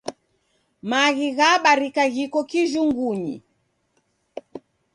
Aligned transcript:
Maghi 0.89 1.29
ghabarika 1.37 2.03
ghiko 2.13 2.39
kijungunyi. 2.49 3.35